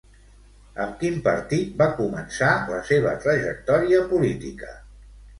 Amb 0.83 0.93
quin 1.01 1.17
partit 1.25 1.75
va 1.81 1.87
començar 1.99 2.49
la 2.71 2.79
seva 2.87 3.11
trajectòria 3.25 4.01
política? 4.15 4.73